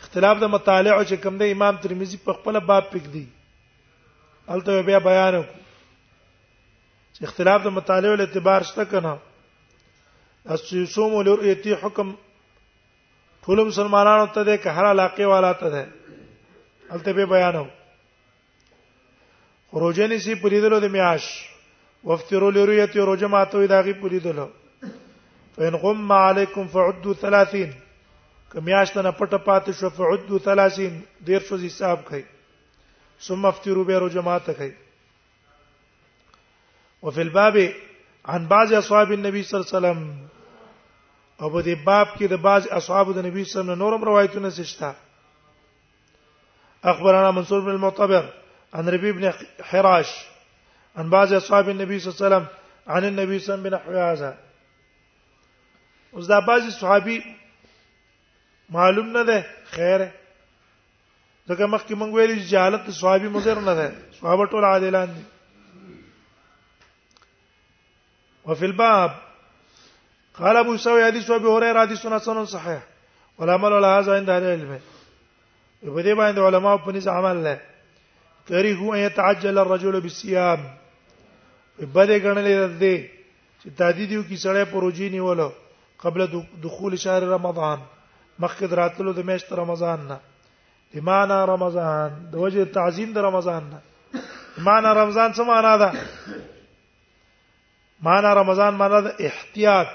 اختلاف 0.00 0.36
د 0.40 0.44
مطالع 0.44 0.92
او 0.98 1.04
چې 1.04 1.14
کوم 1.22 1.36
د 1.40 1.42
امام 1.54 1.76
ترمذی 1.82 2.16
په 2.24 2.32
خپل 2.32 2.60
باب 2.68 2.90
پک 2.92 3.04
دی 3.12 3.24
الته 4.54 4.82
بیا 4.82 4.98
بیان 5.08 5.34
وکړو 5.34 5.54
چې 7.14 7.20
اختلاف 7.26 7.60
د 7.64 7.68
مطالع 7.78 8.14
له 8.14 8.24
اعتبار 8.24 8.60
شته 8.70 8.84
کنه 8.84 9.16
اسوم 10.54 11.20
لريت 11.22 11.64
حکم 11.82 12.12
ټول 13.44 13.58
مسلمانانو 13.68 14.26
ته 14.36 14.42
د 14.44 14.50
هر 14.76 14.84
علاقه 14.92 15.26
والا 15.32 15.52
ته 15.62 15.68
ده 15.68 15.86
الته 16.92 17.12
به 17.12 17.24
بیانو 17.34 17.64
خروجنی 19.72 20.18
سی 20.18 20.34
پریدلو 20.34 20.78
د 20.80 20.84
میاش 20.94 21.24
وفترو 22.04 22.48
لريت 22.50 22.96
روجه 22.96 23.26
ماتوي 23.36 23.66
داغي 23.76 23.92
پریدلو 23.92 24.48
فإن 25.58 25.74
غم 25.74 26.12
عليكم 26.12 26.66
فعدوا 26.68 27.14
30 27.14 27.74
کمیاشت 28.52 28.98
نه 28.98 29.10
پټه 29.10 29.36
پات 29.46 29.70
شو 29.78 29.90
فعدوا 29.90 30.38
30 30.38 31.00
دیر 31.26 31.40
شو 31.48 31.56
حساب 31.64 32.04
کوي 32.04 32.22
ثم 33.28 33.46
افتروا 33.46 33.84
بیرو 33.84 34.08
جماعت 34.08 34.50
کوي 34.50 34.72
وفي 37.02 37.20
الباب 37.22 37.56
عن 38.26 38.48
بعض 38.48 38.72
اصحاب 38.74 39.12
النبي 39.12 39.42
صلى 39.42 39.60
الله 39.60 39.70
عليه 39.74 39.88
وسلم 39.88 40.18
او 41.40 41.50
په 41.50 41.62
دې 41.66 41.84
باب 41.86 42.06
کې 42.16 42.22
د 42.30 42.34
بعض 42.42 42.68
اصحابو 42.80 43.12
د 43.12 43.26
نبی 43.26 43.44
صلی 43.44 43.60
الله 43.60 43.60
علیه 43.60 43.60
وسلم 43.62 43.78
نورم 43.78 44.04
روایتونه 44.04 44.50
شته 44.54 44.94
اخبرنا 46.92 47.30
منصور 47.30 47.60
بن 47.60 47.70
المعتبر 47.70 48.28
عن 48.74 48.88
ربيع 48.94 49.10
بن 49.12 49.32
حراش 49.70 50.14
عن 50.96 51.10
بعض 51.10 51.32
اصحاب 51.32 51.68
النبي 51.68 51.98
صلى 51.98 52.12
الله 52.14 52.18
عليه 52.18 52.24
وسلم 52.26 52.46
عن 52.86 53.04
النبي 53.04 53.38
صلى 53.38 53.54
الله 53.54 53.78
عليه 53.78 53.86
وسلم 53.86 53.94
بن 53.94 53.98
هذا 54.00 54.38
اوس 56.12 56.26
دا 56.28 56.38
بعضی 56.40 56.70
صحابي 56.70 57.22
معلوم 58.70 59.06
نه 59.16 59.22
ده 59.24 59.44
خیر 59.70 60.00
ځکه 61.48 61.64
مخکې 61.72 61.94
مونږ 62.00 62.10
ویلي 62.14 62.34
چې 62.40 62.50
جهالت 62.52 62.90
صحابي 63.00 63.28
مضر 63.34 63.56
نه 63.60 63.74
ده 63.74 63.92
صحابه 64.20 64.46
ټول 64.46 64.64
عادلان 64.70 65.08
دي 65.14 65.22
وفي 68.50 68.64
الباب 68.66 69.10
قال 70.40 70.56
ابو 70.56 70.76
سوي 70.76 71.04
حديث 71.04 71.30
ابي 71.30 71.46
هريره 71.48 71.80
حديث 71.80 72.06
حسن 72.06 72.44
صحيح 72.46 72.80
والعمل 73.38 73.72
على 73.72 73.86
هذا 73.86 74.16
عند 74.16 74.30
اهل 74.30 74.42
العلم 74.42 74.78
په 75.82 76.02
دې 76.02 76.16
باندې 76.16 76.38
علما 76.48 76.76
په 76.76 76.88
نس 76.92 77.08
عمل 77.18 77.36
نه 77.48 77.56
کری 78.48 78.74
هو 78.78 78.94
ان 78.94 78.98
يتعجل 78.98 79.58
الرجل 79.58 80.00
بالصيام 80.00 80.60
بده 81.78 82.18
غنلې 82.18 82.80
ده 82.80 83.08
چې 83.62 83.68
تادیدیو 83.78 84.22
کې 84.22 84.42
سړی 84.42 84.72
پروجي 84.72 85.08
نیولو 85.16 85.50
قبل 86.00 86.42
دخول 86.62 86.96
شهر 86.98 87.22
رمضان 87.22 87.78
مخکې 88.38 88.64
راتلو 88.72 89.12
د 89.12 89.18
میاشت 89.22 89.52
رمضان 89.52 90.06
نه 90.06 90.20
لمانا 90.94 91.44
رمضان 91.46 92.28
د 92.32 92.36
وجه 92.36 92.64
تعظیم 92.64 93.12
د 93.12 93.18
رمضان 93.18 93.62
نه 93.70 93.80
معنا 94.58 94.92
رمضان 94.92 95.32
څه 95.32 95.40
معنا 95.40 95.76
ده 95.76 95.92
معنا 98.02 98.34
رمضان 98.34 98.74
معنا 98.74 99.00
ده 99.00 99.12
احتیاط 99.20 99.86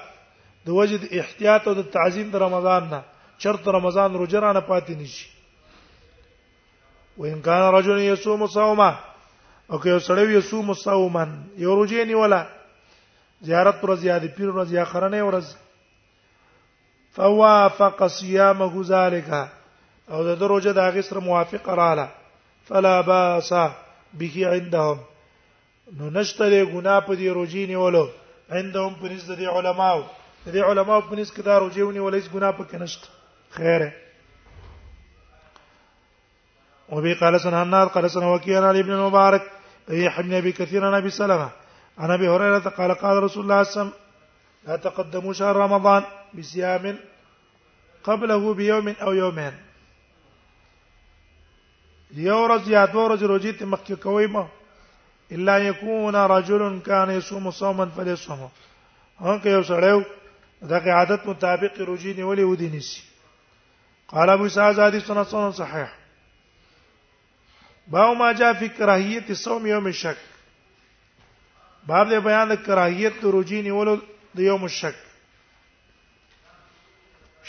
د 0.65 0.69
وجه 0.69 0.97
د 0.97 1.07
احتیاط 1.11 1.67
او 1.67 1.73
د 1.73 1.81
تعظیم 1.95 2.29
د 2.31 2.35
رمضان 2.35 2.83
نه 2.89 3.03
چرته 3.37 3.71
رمضان 3.71 4.13
روزه 4.13 4.39
نه 4.51 4.61
پاتې 4.67 4.89
نشي 4.89 5.29
وان 7.17 7.41
کان 7.41 7.73
رجل 7.73 7.99
یصوم 8.01 8.47
صوما 8.47 8.93
او 9.71 9.77
که 9.79 9.89
یو 9.89 9.99
سړی 9.99 10.29
یصوم 10.37 10.73
صوما 10.73 11.27
یو 11.57 11.75
روزه 11.75 12.05
نیولا 12.05 12.47
زیارت 13.41 13.81
پر 13.81 13.95
زیاده 13.95 14.27
پیر 14.27 14.49
ورځ 14.51 14.71
یا 14.71 14.83
خرنه 14.85 15.23
ورځ 15.31 15.45
فوافق 17.13 18.07
صيامه 18.07 18.83
ذلك 18.89 19.29
او 20.11 20.19
د 20.27 20.39
دروجه 20.39 20.71
د 20.77 20.79
هغه 20.79 21.01
سره 21.01 21.19
موافق 21.19 21.69
رااله 21.69 22.09
فلا 22.67 23.01
باس 23.01 23.53
به 24.13 24.33
عندهم 24.53 24.97
نو 25.97 26.09
نشته 26.17 26.45
له 26.53 26.63
ګنا 26.73 26.95
په 27.07 27.13
دې 27.19 27.29
روجي 27.37 27.65
نیولو 27.67 28.07
عندهم 28.49 28.93
په 28.99 29.05
نس 29.11 29.23
د 29.31 29.41
علماو 29.57 30.01
د 30.45 30.47
دې 30.55 30.61
علماو 30.69 31.01
په 31.07 31.13
نس 31.17 31.29
کې 31.35 31.41
دا 31.47 31.55
روجي 31.59 31.81
ونیولې 31.87 32.17
هیڅ 32.21 32.27
ګنا 32.33 32.49
په 32.57 32.63
کې 32.69 32.75
نشته 32.81 33.07
خیره 33.49 33.91
وبي 36.89 37.13
قال 37.13 37.39
سنه 37.41 37.61
النار 37.61 37.87
قال 37.87 38.09
سنه 38.09 38.33
وكينا 38.33 38.69
ابن 38.71 38.91
المبارك 38.91 39.43
يحيى 39.89 40.23
بن 40.23 40.33
ابي 40.33 40.51
كثير 40.51 40.85
عن 40.87 40.93
ابي 40.93 41.09
سلمه 41.09 41.49
عن 41.97 42.11
ابي 42.11 42.27
هريره 42.29 42.59
قال 42.77 42.91
قال 42.93 43.23
رسول 43.23 43.43
الله 43.43 43.63
صلى 43.63 43.71
الله 43.73 43.77
عليه 43.77 43.79
وسلم 43.81 43.91
لا 44.67 44.75
تقدموا 44.75 45.33
شهر 45.33 45.55
رمضان 45.55 46.03
بصيام 46.33 46.97
قبله 48.03 48.53
بيوم 48.53 48.87
او 49.01 49.13
يومين 49.13 49.51
ليورز 52.11 52.69
يا 52.69 52.85
دورز 52.85 53.23
رجيت 53.23 53.63
مخکې 53.63 53.93
کوي 54.03 54.45
الا 55.31 55.57
يكون 55.57 56.15
رجل 56.15 56.79
كان 56.85 57.09
يصوم 57.11 57.51
صوما 57.51 57.85
فليصوم 57.95 58.49
هغه 59.19 59.47
یو 59.49 59.63
سړیو 59.63 60.03
دغه 60.63 60.91
عادت 60.91 61.25
مطابق 61.27 61.73
ولي 61.89 62.13
نیولې 62.13 62.51
ودی 62.51 62.79
قال 64.07 64.29
ابو 64.29 64.47
سعد 64.49 64.79
حديث 64.79 65.03
سنن 65.07 65.51
صحيح 65.51 65.93
باو 67.87 68.13
ما 68.13 68.31
جاء 68.31 68.53
في 68.53 68.67
كراهيه 68.69 69.29
الصوم 69.29 69.67
يوم 69.67 69.87
الشك 69.87 70.17
باب 71.87 72.09
دې 72.09 72.23
بیان 72.25 72.55
کراهیت 72.55 73.23
ولو 73.23 73.99
د 74.35 74.39
یوم 74.49 74.63
الشک 74.63 74.95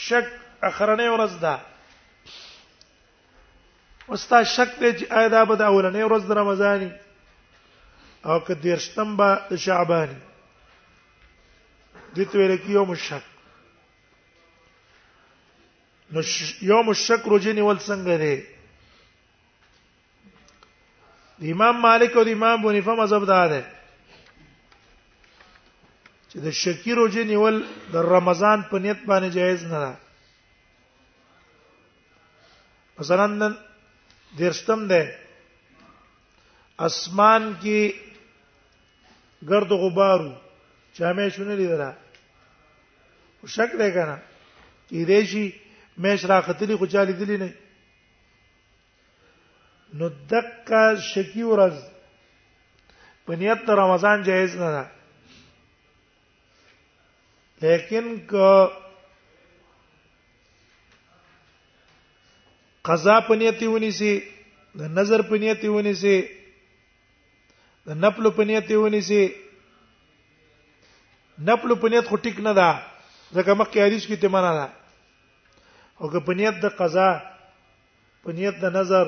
شک 0.06 0.26
اخرنه 0.70 1.06
ورځ 1.14 1.32
ده 1.44 1.54
وستا 4.08 4.38
شک 4.56 4.70
دې 4.80 4.90
چې 4.98 5.04
اېدا 5.20 5.40
به 5.50 5.54
د 5.56 5.62
اولنې 5.70 6.02
ورځ 6.08 6.22
د 6.28 6.32
رمضاني 6.40 6.90
او 8.28 8.36
که 8.46 8.52
دیرشتم 8.54 9.08
به 9.16 9.28
د 9.50 9.52
شعباني 9.66 10.18
دې 12.14 12.24
ته 12.24 12.34
ویل 12.38 12.52
کې 12.58 12.70
یوم 12.78 12.90
الشک 12.96 13.24
نو 16.16 16.20
یوم 16.72 16.86
الشک 16.88 17.22
روزي 17.34 17.52
نیول 17.52 17.78
څنګه 17.78 18.14
دی 21.38 21.46
امام 21.52 21.76
مالک 21.86 22.10
او 22.16 22.22
امام 22.32 22.58
بنیفه 22.62 22.92
مذهب 23.00 23.22
دار 23.28 23.48
دی 23.54 23.62
چې 26.34 26.40
د 26.42 26.48
شکی 26.62 26.92
روزه 26.98 27.22
نیول 27.30 27.56
د 27.94 27.96
رمضان 28.14 28.58
په 28.70 28.76
نیت 28.84 29.00
باندې 29.10 29.28
جایز 29.36 29.60
نه 29.72 29.78
ده 29.82 29.92
مثلا 32.98 33.26
نن 33.40 33.52
درشتم 34.38 34.80
ده 34.90 35.02
اسمان 36.86 37.42
کې 37.62 37.80
گرد 39.50 39.70
غبارو 39.84 40.32
چا 40.96 41.08
مې 41.16 41.28
شونه 41.36 41.54
لیدل 41.62 41.82
شک 43.58 43.70
دی 43.82 43.88
کنه 43.98 44.16
کې 44.88 44.98
ریشي 45.12 45.44
مېش 46.02 46.20
راختلی 46.34 46.76
خو 46.82 46.86
چالي 46.96 47.12
دي 47.22 47.36
نه 47.44 47.50
نو 50.02 50.06
دک 50.34 50.70
شکی 51.12 51.44
ورځ 51.52 51.76
په 53.26 53.32
نیت 53.44 53.62
رمضان 53.84 54.18
جایز 54.32 54.56
نه 54.64 54.70
ده 54.76 54.84
لیکن 57.64 58.08
که 58.30 58.50
قضا 62.84 63.18
پنیتیونی 63.28 63.90
سي 63.98 64.10
د 64.78 64.82
نظر 64.98 65.22
پنیتیونی 65.30 65.92
سي 66.02 66.16
د 67.86 67.90
نپل 68.04 68.30
پنیتیونی 68.38 69.00
سي 69.08 69.22
نپل 71.48 71.74
پنیت 71.84 72.04
خو 72.10 72.16
ټیک 72.26 72.38
نه 72.46 72.52
ده 72.58 72.82
ځکه 73.36 73.54
مخکې 73.54 73.80
حدیث 73.86 74.04
کې 74.06 74.16
تمنا 74.24 74.52
ده 74.54 74.70
او 76.00 76.10
که 76.16 76.20
پنیت 76.26 76.60
د 76.66 76.76
قضا 76.82 77.08
پنیت 78.26 78.60
د 78.66 78.76
نظر 78.76 79.06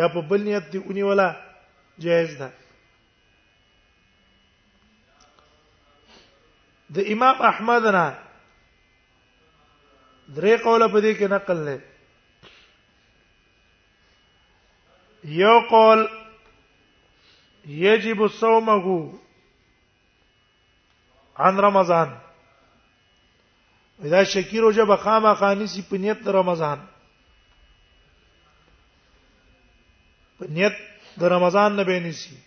یا 0.00 0.08
په 0.16 0.20
بل 0.32 0.40
نیت 0.48 0.72
دی 0.72 0.78
اونې 0.78 1.02
ولا 1.10 1.28
جایز 2.06 2.36
ده 2.42 2.50
د 6.94 6.98
امام 7.14 7.36
احمد 7.50 7.84
نه 7.96 8.06
درې 10.36 10.54
قوله 10.64 10.86
په 10.94 10.98
دې 11.04 11.12
کې 11.18 11.26
نقل 11.34 11.58
نه 11.68 11.76
یو 15.42 15.56
قول 15.70 16.00
یجب 17.84 18.22
الصومه 18.26 18.86
عن 21.44 21.56
رمضان 21.66 22.16
اذا 24.08 24.22
شکی 24.34 24.58
روزه 24.64 24.84
بخامه 24.92 25.34
خانیسی 25.40 25.82
په 25.90 25.98
نیت 26.04 26.28
رمضان 26.40 26.84
په 30.38 30.44
نیت 30.58 30.76
د 31.20 31.32
رمضان 31.34 31.76
نه 31.76 31.84
به 31.84 32.00
نیسی 32.06 32.38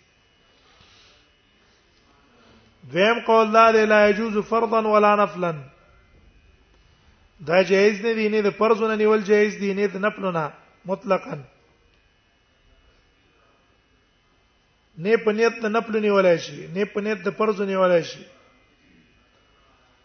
دویم 2.92 3.18
قول 3.26 3.52
دا 3.52 3.70
دی 3.72 3.84
لا 3.86 4.08
يجوز 4.08 4.36
فرضا 4.48 4.78
ولا 4.86 5.14
نفلا 5.16 5.50
دا 7.46 7.62
جایز 7.70 8.00
نه 8.00 8.12
دی 8.14 8.28
نه 8.28 8.40
د 8.50 8.56
فرضونه 8.58 8.96
نیول 8.96 9.22
جایز 9.30 9.56
دی 9.60 9.72
نه 9.74 9.86
د 9.94 10.04
نفلونه 10.06 10.42
مطلقا 10.90 11.38
نه 15.06 15.16
په 15.24 15.32
نیت 15.38 15.54
د 15.64 15.74
نفل 15.76 16.00
نیولای 16.00 16.36
شي 16.46 16.60
نه 16.66 16.84
په 16.94 17.00
نیت 17.08 17.18
د 17.28 17.36
فرض 17.40 17.60
نیولای 17.74 18.04
شي 18.12 18.24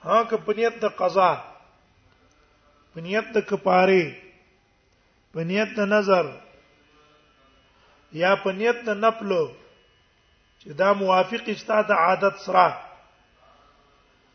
ها 0.03 0.23
که 0.23 0.37
په 0.47 0.53
نیت 0.59 0.79
د 0.83 0.97
قضا 1.03 1.29
په 2.93 3.01
نیت 3.07 3.25
د 3.39 3.49
کفاره 3.49 4.03
په 5.33 5.43
نیت 5.51 5.69
د 5.81 5.95
نظر 5.97 6.25
یا 8.23 8.35
په 8.45 8.51
نیت 8.61 8.77
د 8.85 8.89
نفلو 9.05 9.47
چې 10.63 10.69
دا 10.73 10.93
موافق 10.93 11.47
استا 11.49 11.81
د 11.81 11.91
عادت 11.91 12.37
سره 12.45 12.75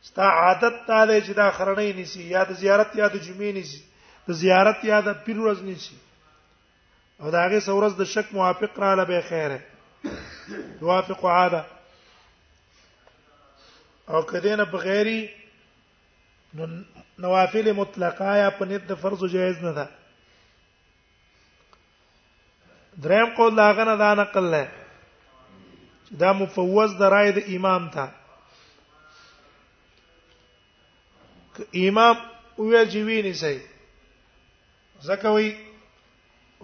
استا 0.04 0.24
عادت 0.42 0.74
ته 0.86 1.06
دی 1.06 1.20
چې 1.26 1.32
دا 1.40 1.50
خرنې 1.50 1.92
نسی 2.00 2.22
یا 2.30 2.44
د 2.50 2.56
زیارت 2.60 2.90
یا 3.00 3.08
د 3.14 3.20
جمعې 3.26 3.54
نسی 3.58 3.82
د 4.28 4.38
زیارت 4.42 4.80
یا 4.90 5.00
د 5.08 5.18
پیر 5.24 5.38
ورځ 5.40 5.60
نسی 5.68 5.96
او 7.20 7.30
دا 7.34 7.42
هغه 7.46 7.60
سورز 7.66 7.94
د 7.98 8.04
شک 8.12 8.32
موافق 8.36 8.78
را 8.84 8.94
لبه 9.00 9.20
خیره 9.30 9.58
توافق 10.80 11.24
عاده 11.24 11.64
او 14.14 14.22
کدینه 14.30 14.64
بغیری 14.72 15.20
نو 16.54 16.66
نوافل 17.24 17.70
مطلقه 17.76 18.34
یا 18.36 18.50
په 18.56 18.64
نیت 18.72 18.84
د 18.88 18.92
فرض 19.04 19.22
جایز 19.36 19.60
نه 19.66 19.72
ده 19.72 19.88
دریم 23.06 23.34
قول 23.36 23.54
لاغه 23.56 23.84
نه 23.90 23.96
دا 24.02 24.10
نقل 24.20 24.50
لای 24.56 24.66
دا 26.20 26.30
مفوض 26.32 26.90
د 26.98 27.02
رائے 27.14 27.30
د 27.32 27.38
امام 27.56 27.82
ته 27.94 28.06
امام 31.88 32.16
ویل 32.58 32.88
چې 32.90 33.00
ویني 33.06 33.34
سي 33.42 33.56
زکوي 35.02 35.50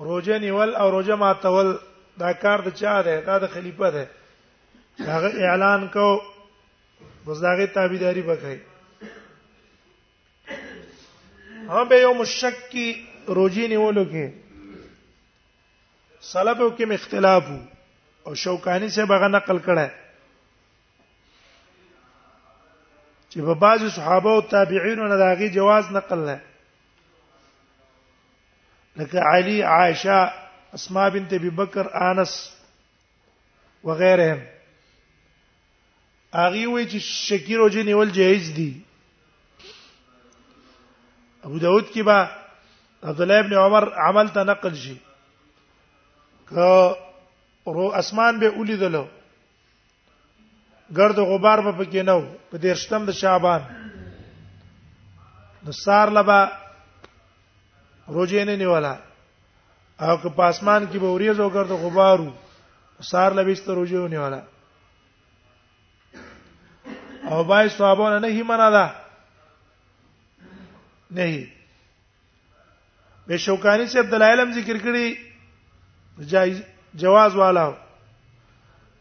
روزه 0.08 0.34
نیول 0.44 0.70
او 0.74 0.88
روزه 0.90 1.14
ماتول 1.22 1.68
دا 2.20 2.30
کار 2.42 2.58
د 2.66 2.68
چا 2.80 2.94
ده 3.02 3.14
دا 3.26 3.34
د 3.38 3.44
خلیفہ 3.54 3.88
ده 3.96 4.04
هغه 5.06 5.30
اعلان 5.48 5.80
کو 5.94 6.06
وزداغه 7.26 7.66
تابعداري 7.74 8.22
وکړي 8.28 8.58
هم 11.72 11.84
به 11.88 11.96
یو 12.02 12.12
مشک 12.20 12.56
کی 12.70 12.88
روزي 13.40 13.64
نیولو 13.74 14.04
کې 14.14 14.26
سلفو 16.30 16.68
کې 16.78 16.84
اختلاف 17.00 17.44
وو 17.50 17.58
او 18.24 18.34
شوکانی 18.42 18.88
سے 18.94 19.04
بغه 19.10 19.28
نقل 19.28 19.58
کړه 19.58 19.90
چې 23.32 23.40
په 23.46 23.54
بعض 23.64 23.80
صحابه 23.96 24.30
او 24.34 24.40
تابعین 24.54 25.02
نه 25.08 25.16
داغي 25.22 25.48
جواز 25.58 25.90
نقل 25.98 26.18
نه 26.18 26.40
لکه 29.02 29.20
علی 29.32 29.62
عائشه 29.62 30.22
اسماء 30.80 31.08
بنت 31.16 31.32
ابي 31.40 31.50
بکر 31.62 31.90
انس 32.02 32.36
وغيرهم 33.84 34.40
اغي 36.34 36.66
وی 36.66 36.88
چې 36.90 36.96
شکیر 37.10 37.60
او 37.64 37.68
جنول 37.76 38.12
جایز 38.22 38.52
دي 38.56 38.70
ابو 41.44 41.58
داود 41.58 41.84
کې 41.92 42.02
با 42.02 42.30
عبد 43.02 43.20
الله 43.20 43.38
ابن 43.44 43.52
عمر 43.58 43.92
عمل 44.06 44.28
ته 44.32 44.42
نقل 44.48 44.74
شي 44.86 44.96
که 46.50 46.96
ورو 47.66 47.84
اسمان 48.00 48.34
به 48.40 48.48
ولیدلو 48.60 49.04
ګرد 50.96 51.18
غبار 51.30 51.58
به 51.66 51.72
پکې 51.78 52.02
نو 52.08 52.20
په 52.50 52.56
دیرشتم 52.64 53.02
د 53.06 53.10
شعبان 53.20 53.62
د 55.66 55.68
سار 55.84 56.08
لبا 56.16 56.40
روزې 58.16 58.42
نه 58.48 58.56
نیولا 58.60 58.94
او 60.04 60.16
که 60.22 60.28
په 60.38 60.42
اسمان 60.50 60.82
کې 60.90 60.96
به 61.02 61.06
وریځو 61.10 61.50
ګرد 61.56 61.70
غبارو 61.82 62.28
سار 63.10 63.30
لبيست 63.38 63.68
روزې 63.68 63.94
نه 64.02 64.08
نیولا 64.14 64.42
او 67.30 67.44
بای 67.44 67.68
صحابونه 67.78 68.18
نه 68.18 68.28
هی 68.28 68.42
منا 68.42 68.70
ده 68.70 68.84
نه 71.10 71.22
هی 71.22 71.52
به 73.26 73.36
شوکانی 73.36 73.86
سے 73.86 73.98
عبد 74.00 74.14
الله 74.14 74.26
علم 74.32 74.52
ذکر 74.54 74.76
کړی 74.84 75.16
جایز 76.30 76.62
جواز 76.94 77.36
والا 77.36 77.74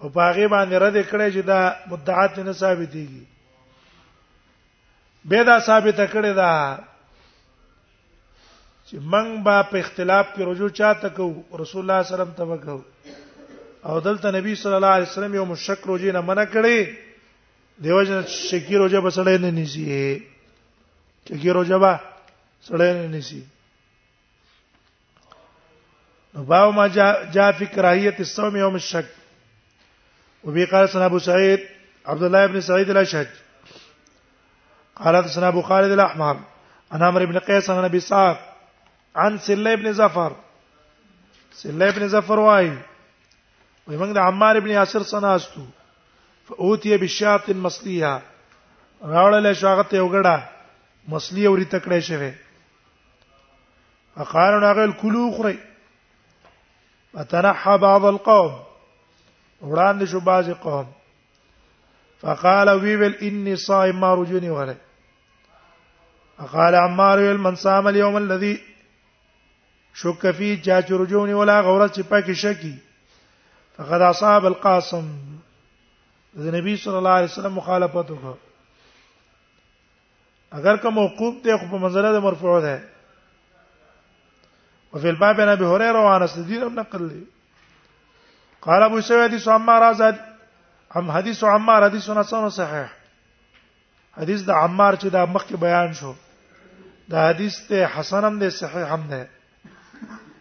او 0.02 0.10
په 0.10 0.22
هغه 0.22 0.48
باندې 0.48 0.76
رد 0.78 0.98
کړي 1.12 1.30
چې 1.34 1.42
دا 1.46 1.62
مدعات 1.92 2.40
نه 2.40 2.52
ثابتيږي 2.54 3.24
به 5.26 5.44
دا 5.44 5.60
ثابت 5.60 5.98
کړي 6.14 6.34
دا 6.36 6.52
چې 8.90 8.96
موږ 9.12 9.44
با 9.44 9.64
په 9.64 9.80
اختلاف 9.80 10.26
کې 10.36 10.42
رجوع 10.44 10.70
چاته 10.70 11.10
کو 11.10 11.44
رسول 11.64 11.82
الله 11.90 12.04
صلی 12.04 12.14
الله 12.16 12.26
علیه 12.26 12.34
وسلم 12.34 12.34
ته 12.38 12.44
وکاو 12.44 12.84
او 13.86 14.00
دلته 14.00 14.32
نبی 14.32 14.56
صلی 14.56 14.74
الله 14.76 14.88
علیه 14.96 15.08
وسلم 15.10 15.36
یو 15.36 15.46
مشک 15.46 15.80
روجي 15.88 16.12
نه 16.12 16.22
منع 16.22 16.46
کړي 16.46 16.88
دیوژن 17.84 18.24
شکی 18.24 18.76
روجه 18.78 19.00
بسړې 19.10 19.40
نه 19.42 19.50
نيسي 19.52 20.24
شکی 21.30 21.50
روجه 21.50 21.78
با 21.78 21.94
سړې 22.66 22.96
نه 23.02 23.08
نيسي 23.08 23.44
باب 26.34 26.74
ما 26.74 26.88
جاء 26.88 27.52
في 27.52 27.66
كراهيه 27.66 28.16
الصوم 28.20 28.56
يوم 28.58 28.76
الشك 28.76 29.06
وبه 30.44 30.66
قال 30.72 30.90
سنا 30.90 31.06
ابو 31.06 31.20
سعيد 31.20 31.60
عبد 32.06 32.24
الله 32.24 32.46
بن 32.46 32.62
سعيد 32.62 32.90
الاشج 32.90 33.28
قال 34.96 35.30
سنا 35.30 35.48
ابو 35.48 35.62
خالد 35.62 35.92
الاحمر 35.92 36.38
انا 36.94 37.06
عمرو 37.08 37.26
بن 37.26 37.38
قيس 37.40 37.70
عن 37.70 37.84
ابي 37.84 38.00
سعد 38.00 38.38
عن 39.16 39.38
سله 39.38 39.76
بن 39.76 39.94
زفر 39.94 40.36
سله 41.54 41.92
بن 41.92 42.08
زفر 42.08 42.40
واي 42.40 42.78
ومن 43.88 44.18
عمار 44.18 44.60
بن 44.60 44.70
ياسر 44.70 45.04
سناستو 45.04 45.66
فاوتي 46.50 46.98
بشات 46.98 47.50
مصليه 47.50 48.22
راولل 49.04 49.56
شاغت 49.56 49.94
یو 49.94 50.08
غړه 50.14 50.40
مصلي 51.08 51.48
اوري 51.48 51.66
تکړه 51.66 52.00
شوه 52.00 52.34
فقالوا 54.16 54.60
ناغل 54.60 54.94
كلوا 54.94 55.38
خري 55.38 55.60
فتنحى 57.14 57.78
بعض 57.82 58.04
القوم 58.06 58.54
وړاندې 59.62 60.06
شو 60.12 60.20
بعض 60.32 60.50
قوم 60.66 60.88
فقال 62.22 62.68
وی 62.70 62.96
ويل 63.02 63.16
اني 63.30 63.54
صائم 63.66 63.96
ما 64.00 64.10
رجوني 64.22 64.50
وله 64.50 64.78
فقال 66.38 66.74
عمار 66.82 67.18
ويل 67.20 67.38
من 67.48 67.56
صام 67.64 67.86
اليوم 67.88 68.16
الذي 68.18 68.54
شك 70.04 70.22
فيه 70.32 70.54
جاء 70.68 70.80
رجوني 71.04 71.34
ولا 71.40 71.56
غورت 71.70 71.96
پاکي 72.10 72.34
شکی 72.44 72.76
فقد 73.78 74.02
اصاب 74.12 74.44
القاسم 74.46 75.06
د 76.40 76.42
نبی 76.56 76.74
صلی 76.84 76.98
الله 76.98 77.10
علیه 77.20 77.26
وسلم 77.32 77.54
مخالفت 77.62 78.08
وکړه 78.14 78.38
اگر 80.62 80.76
که 80.84 80.90
موقوف 81.00 81.34
دی 81.44 81.54
خو 81.58 81.66
په 81.66 81.78
منزله 81.78 82.10
د 82.20 82.22
مرفوع 82.30 82.58
ده 82.68 82.78
وفي 84.94 85.10
الباب 85.10 85.42
عن 85.42 85.48
ابي 85.48 85.66
هريره 85.66 86.06
وانس 86.06 86.38
الدين 86.38 86.76
نقل 86.76 87.02
لي 87.08 87.24
قال 88.62 88.84
ابو 88.84 89.02
سعيد 89.02 89.24
حديث 89.30 89.48
عمار 89.48 89.94
زاد 89.94 90.18
ام 90.98 91.12
حديث 91.12 91.44
عمار 91.44 91.84
حديث 91.90 92.12
حسن 92.12 92.50
صحيح 92.50 92.90
حدیث 94.18 94.42
د 94.42 94.50
عمار 94.52 94.94
چې 94.96 95.06
دا 95.06 95.26
مخکې 95.26 95.56
بیان 95.64 95.94
شو 95.94 96.14
دا 97.10 97.30
حدیث 97.30 97.60
ته 97.68 97.86
حسن 97.88 98.26
هم 98.26 98.40
دی 98.40 98.50
صحیح 98.50 98.94
هم 98.94 99.04
دی 99.10 99.24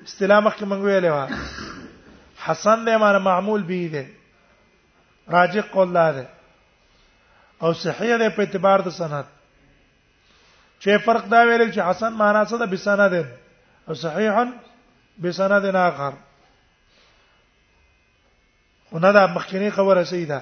استلام 0.05 0.49
مخکې 0.49 0.63
مونږ 0.65 0.85
ویلې 0.85 1.11
و 1.13 1.27
حسن 2.47 2.85
دی 2.85 2.97
معنی 2.97 3.19
معمول 3.25 3.63
به 3.63 3.89
دی 3.93 4.07
راجع 5.35 5.61
قول 5.73 5.93
دی 6.17 6.25
او 7.63 7.73
صحیح 7.73 8.17
دی 8.17 8.31
په 8.31 8.39
اعتبار 8.41 8.81
د 8.89 8.89
سند 9.01 9.25
چې 10.81 11.05
فرق 11.05 11.25
دا 11.29 11.43
ویل 11.43 11.71
چې 11.73 11.79
حسن 11.79 12.13
معنا 12.13 12.45
څه 12.45 12.55
ده 12.59 12.67
بسنه 12.67 13.09
ده 13.09 13.27
صحيحا 13.95 14.53
بسند 15.25 15.75
آخر 15.77 16.13
خونه 18.91 19.13
دا 19.13 19.27
مخکنی 19.27 19.71
خبره 19.71 20.05
سیده 20.05 20.41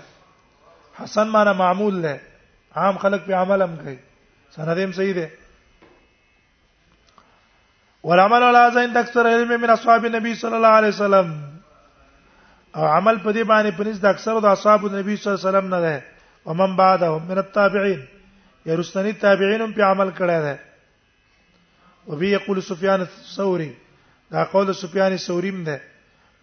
حسن 0.99 1.27
معنی 1.29 1.53
معمول 1.59 2.03
ده 2.03 2.21
عام 2.77 2.99
خلق 2.99 3.27
په 3.27 3.35
عمل 3.35 3.63
هم 3.63 3.77
کوي 3.77 3.99
سند 4.51 4.79
هم 4.79 4.93
صحیح 4.93 5.15
ده 5.15 5.31
والعمل 8.03 8.43
على 8.43 8.71
ذين 8.75 8.95
تكثر 8.95 9.27
علم 9.27 9.61
من 9.61 9.71
اصحاب 9.71 10.05
النبي 10.07 10.35
صلى 10.35 10.57
الله 10.57 10.69
عليه 10.69 10.89
وسلم 10.89 11.43
او 12.77 12.85
عمل 12.87 13.19
په 13.19 13.33
دې 13.33 13.45
باندې 13.45 13.81
پنځ 13.81 14.01
د 14.01 14.05
اکثر 14.07 14.39
د 14.41 14.45
اصحاب 14.45 14.85
النبي 14.87 15.17
صلى 15.17 15.33
الله 15.35 15.47
عليه 15.49 15.59
وسلم 15.59 15.75
نه 15.75 15.81
ده 15.81 16.03
ومن 16.45 16.77
بعدهم 16.77 17.27
من 17.29 17.39
التابعين 17.39 18.09
یا 18.67 18.75
رستنی 18.75 19.13
تابعین 19.13 19.61
هم 19.63 19.73
په 19.75 19.81
عمل 19.83 20.11
کړی 20.15 20.41
ده 20.47 20.59
و 22.09 22.17
به 22.17 22.27
یقول 22.29 22.61
سفیان 22.61 23.01
الثوري 23.01 23.73
دا 24.31 24.45
قول 24.45 24.73
سفیان 24.73 25.13
الثوري 25.13 25.51
مده 25.51 25.81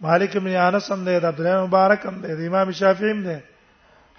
مالک 0.00 0.36
بن 0.36 0.56
انس 0.56 0.92
هم 0.92 1.04
ده 1.04 1.16
عبد 1.16 1.40
الله 1.40 1.60
مبارک 1.66 2.00
هم 2.06 2.20
ده 2.20 2.46
امام 2.46 2.72
شافعی 2.72 3.10
هم 3.10 3.22
ده 3.22 3.42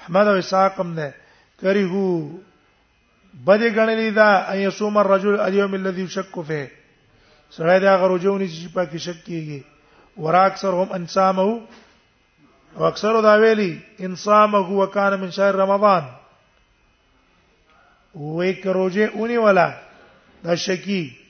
احمد 0.01 0.27
او 0.27 0.36
اسحاق 0.38 0.79
هم 0.79 0.95
ده 0.95 1.13
کریهو 1.62 2.29
بده 3.47 3.69
غنلی 3.77 4.12
دا 4.12 4.29
ان 4.53 4.58
یصوم 4.60 4.97
الرجل 4.97 5.39
اليوم 5.39 5.73
الذي 5.73 6.01
يشك 6.01 6.41
فيه 6.41 6.67
سړی 7.51 7.79
دا 7.84 7.97
غروجونی 7.97 8.47
چې 8.49 8.73
په 8.73 8.86
کې 8.86 8.95
شک 8.97 9.19
کیږي 9.27 9.62
ورا 10.17 10.45
اکثرهم 10.45 10.91
انصامه 10.91 11.62
او 12.77 12.84
اکثر 12.86 13.21
دا 13.21 13.34
ویلي 13.38 13.79
انصامه 13.99 14.71
وکانه 14.71 15.15
من 15.17 15.31
شهر 15.31 15.55
رمضان 15.55 16.03
وې 18.15 18.53
کروجه 18.63 19.10
اونې 19.10 19.38
ولا 19.47 19.73
دا 20.43 20.55
شکی 20.55 21.24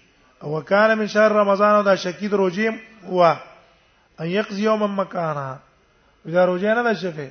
وکاله 0.45 0.95
من 0.95 1.08
شهر 1.08 1.31
رمضان 1.41 1.73
او 1.75 1.84
دا 1.84 1.95
شکی 1.95 2.27
د 2.27 2.34
روزیم 2.41 2.77
وا 3.17 3.29
ان 4.19 4.27
یقضی 4.27 4.63
یوم 4.63 4.81
مکانا 5.01 5.58
دا 6.34 6.45
روزه 6.45 6.73
نه 6.73 6.93
شفه 6.93 7.29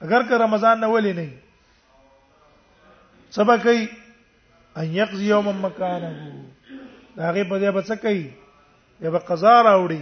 اگر 0.00 0.22
که 0.28 0.34
رمضان 0.38 0.78
نه 0.80 0.86
ولې 0.88 1.12
نه 1.16 1.30
سبا 3.30 3.56
کوي 3.58 3.88
ان 4.76 4.84
یقضی 4.84 5.24
یوم 5.28 5.66
مکانه 5.66 6.10
دا 7.16 7.30
غي 7.32 7.44
په 7.44 7.58
دې 7.58 7.70
بچ 7.76 7.92
کوي 7.92 8.32
یا 9.00 9.10
به 9.10 9.18
قضا 9.18 9.62
راوړي 9.62 10.00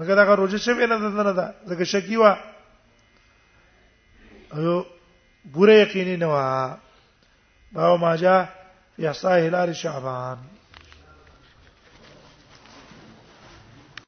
هغه 0.00 0.14
دا 0.14 0.34
روزه 0.34 0.56
شوی 0.58 0.86
نه 0.86 0.96
ده 0.98 1.22
نه 1.22 1.32
ده 1.32 1.54
ځکه 1.68 1.82
شکی 1.82 2.16
وا 2.16 2.36
او 4.52 4.84
ګوره 5.52 5.72
یقیني 5.72 6.16
نه 6.16 6.26
وا 6.26 6.76
باو 7.72 7.96
ماجا 7.96 8.48
یا 8.98 9.12
ساحل 9.12 9.72
شعبان 9.72 10.38